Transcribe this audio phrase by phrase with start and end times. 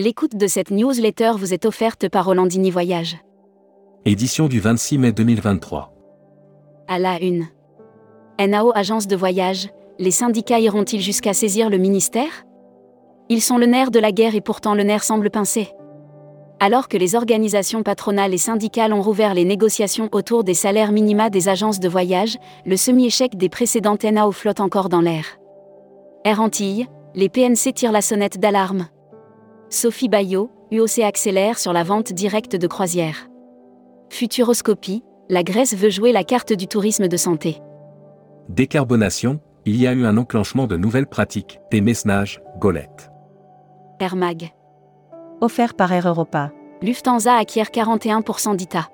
[0.00, 3.16] L'écoute de cette newsletter vous est offerte par Rolandini Voyage.
[4.04, 5.92] Édition du 26 mai 2023.
[6.86, 7.48] À la une.
[8.38, 12.46] NAO Agence de voyage, les syndicats iront-ils jusqu'à saisir le ministère?
[13.28, 15.68] Ils sont le nerf de la guerre et pourtant le nerf semble pincé.
[16.60, 21.28] Alors que les organisations patronales et syndicales ont rouvert les négociations autour des salaires minima
[21.28, 25.24] des agences de voyage, le semi-échec des précédentes NAO flotte encore dans l'air.
[26.24, 28.86] Air Antilles, les PNC tirent la sonnette d'alarme.
[29.70, 33.28] Sophie Bayot, UOC accélère sur la vente directe de croisières.
[34.08, 37.60] Futuroscopie, la Grèce veut jouer la carte du tourisme de santé.
[38.48, 43.10] Décarbonation, il y a eu un enclenchement de nouvelles pratiques, des messages, Golette.
[44.00, 44.52] Air Mag.
[45.42, 46.50] Offert par Air Europa.
[46.80, 48.88] Lufthansa acquiert 41% d'ITA.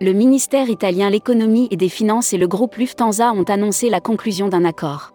[0.00, 4.48] Le ministère italien l'économie et des finances et le groupe Lufthansa ont annoncé la conclusion
[4.48, 5.11] d'un accord.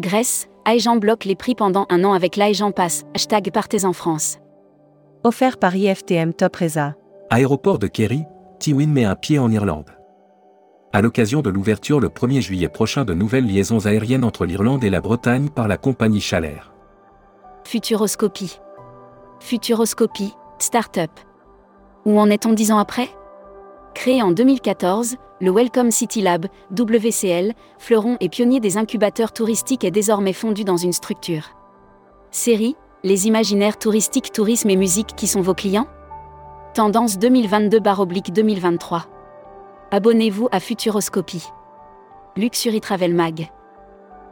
[0.00, 4.38] Grèce, Aegean bloque les prix pendant un an avec l'Aegean Pass, hashtag Partez en France.
[5.24, 6.94] Offert par IFTM Top Reza.
[7.28, 8.24] Aéroport de Kerry,
[8.58, 9.90] Tiwin met un pied en Irlande.
[10.94, 14.90] À l'occasion de l'ouverture le 1er juillet prochain de nouvelles liaisons aériennes entre l'Irlande et
[14.90, 16.72] la Bretagne par la compagnie Chalair.
[17.64, 18.58] Futuroscopie.
[19.38, 21.10] Futuroscopie, start-up.
[22.06, 23.10] Où en est-on dix ans après?
[23.94, 26.46] Créé en 2014, le Welcome City Lab,
[26.76, 31.56] WCL, fleuron et pionnier des incubateurs touristiques est désormais fondu dans une structure.
[32.30, 35.86] Série, les imaginaires touristiques, tourisme et musique qui sont vos clients?
[36.74, 39.04] Tendance 2022-2023.
[39.90, 41.48] Abonnez-vous à Futuroscopie.
[42.36, 43.48] Luxury Travel Mag.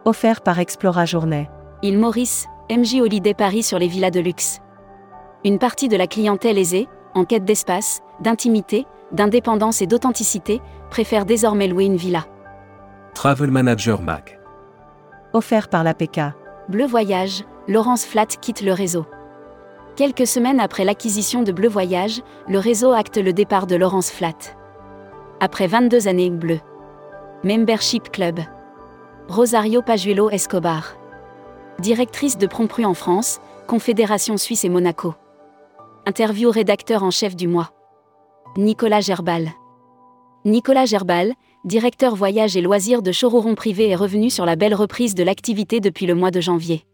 [0.05, 1.49] Offert par Explora Journée.
[1.83, 4.61] Il Maurice, MJ Holiday Paris sur les villas de luxe.
[5.45, 11.69] Une partie de la clientèle aisée, en quête d'espace, d'intimité, d'indépendance et d'authenticité, préfère désormais
[11.69, 12.27] louer une villa.
[13.15, 14.39] Travel Manager Mag.
[15.33, 16.21] Offert par l'APK.
[16.69, 19.07] Bleu Voyage, Laurence Flat quitte le réseau.
[19.97, 24.55] Quelques semaines après l'acquisition de Bleu Voyage, le réseau acte le départ de Laurence Flat.
[25.41, 26.61] Après 22 années bleu.
[27.45, 28.41] Membership Club.
[29.29, 30.97] Rosario Pajuelo Escobar.
[31.81, 35.15] Directrice de Prompru en France, Confédération Suisse et Monaco.
[36.07, 37.71] Interview rédacteur en chef du mois.
[38.57, 39.51] Nicolas Gerbal.
[40.45, 45.15] Nicolas Gerbal, directeur voyage et loisirs de Chororon Privé est revenu sur la belle reprise
[45.15, 46.85] de l'activité depuis le mois de janvier.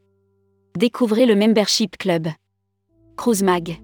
[0.76, 2.28] Découvrez le Membership Club.
[3.16, 3.81] Cruise Mag.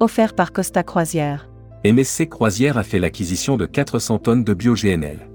[0.00, 1.50] Offert par Costa Croisière.
[1.84, 5.28] MSC Croisière a fait l'acquisition de 400 tonnes de bio-GNL.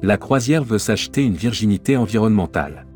[0.00, 2.86] La croisière veut s'acheter une virginité environnementale.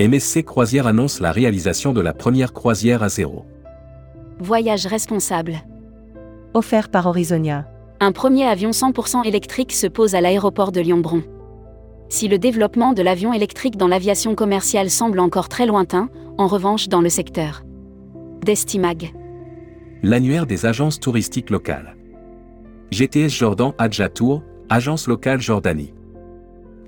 [0.00, 3.44] MSC Croisière annonce la réalisation de la première croisière à zéro.
[4.38, 5.60] Voyage responsable.
[6.52, 7.68] Offert par Horizonia.
[8.00, 11.22] Un premier avion 100% électrique se pose à l'aéroport de Lyon-Bron.
[12.08, 16.88] Si le développement de l'avion électrique dans l'aviation commerciale semble encore très lointain, en revanche
[16.88, 17.62] dans le secteur.
[18.44, 19.12] Destimag.
[20.02, 21.94] L'annuaire des agences touristiques locales.
[22.90, 25.94] GTS Jordan Adja Tour, agence locale Jordanie.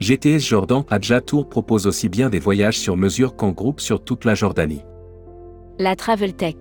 [0.00, 4.25] GTS Jordan Adja Tour propose aussi bien des voyages sur mesure qu'en groupe sur toute
[4.25, 4.83] la Jordanie.
[5.79, 6.56] La Travel Tech.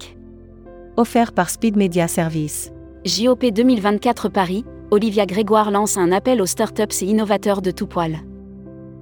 [0.97, 2.71] Offert par Speed Media Service.
[3.03, 8.19] JOP 2024 Paris, Olivia Grégoire lance un appel aux startups et innovateurs de tout poil.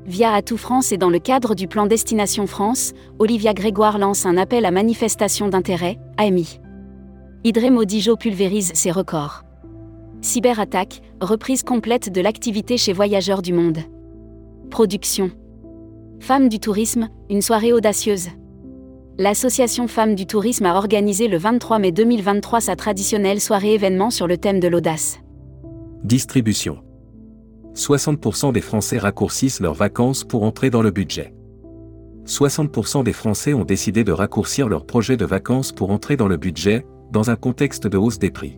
[0.05, 4.37] Via Atout France et dans le cadre du plan Destination France, Olivia Grégoire lance un
[4.37, 6.61] appel à manifestation d'intérêt, AMI.
[7.43, 9.43] Idré Modijo pulvérise ses records.
[10.21, 13.79] Cyberattaque, reprise complète de l'activité chez Voyageurs du Monde.
[14.69, 15.29] Production.
[16.21, 18.29] Femmes du tourisme, une soirée audacieuse.
[19.19, 24.27] L'association Femmes du Tourisme a organisé le 23 mai 2023 sa traditionnelle soirée événement sur
[24.27, 25.19] le thème de l'audace.
[26.05, 26.77] Distribution.
[27.75, 31.33] 60% des Français raccourcissent leurs vacances pour entrer dans le budget.
[32.27, 36.37] 60% des Français ont décidé de raccourcir leur projet de vacances pour entrer dans le
[36.37, 38.57] budget, dans un contexte de hausse des prix.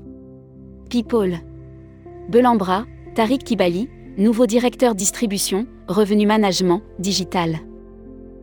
[0.92, 1.40] People.
[2.30, 2.86] Belambra,
[3.16, 7.62] Tariq Kibali, nouveau directeur distribution, revenu management, digital.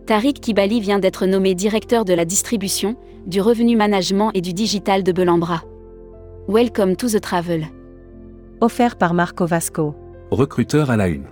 [0.09, 2.97] Tariq Kibali vient d'être nommé directeur de la distribution,
[3.27, 5.61] du revenu management et du digital de Belambra.
[6.49, 7.67] Welcome to the travel.
[8.63, 9.95] Offert par Marco Vasco.
[10.31, 11.27] Recruteur à la une.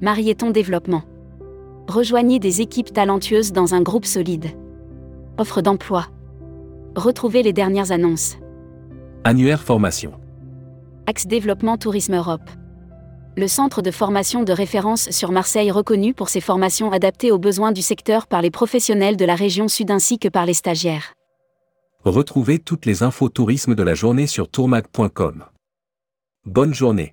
[0.00, 1.04] Marieton Développement.
[1.86, 4.46] Rejoignez des équipes talentueuses dans un groupe solide.
[5.38, 6.06] Offre d'emploi.
[6.96, 8.36] Retrouvez les dernières annonces.
[9.22, 10.10] Annuaire formation.
[11.06, 12.50] Axe Développement Tourisme Europe.
[13.38, 17.70] Le centre de formation de référence sur Marseille reconnu pour ses formations adaptées aux besoins
[17.70, 21.12] du secteur par les professionnels de la région sud ainsi que par les stagiaires.
[22.02, 25.44] Retrouvez toutes les infos tourisme de la journée sur tourmag.com.
[26.46, 27.12] Bonne journée.